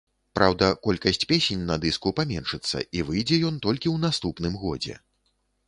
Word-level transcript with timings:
Праўда, 0.37 0.69
колькасць 0.87 1.27
песень 1.31 1.61
на 1.67 1.75
дыску 1.83 2.13
паменшыцца 2.21 2.77
і 2.97 3.05
выйдзе 3.11 3.41
ён 3.53 3.63
толькі 3.69 3.87
ў 3.95 4.09
наступным 4.09 4.53
годзе. 4.67 5.01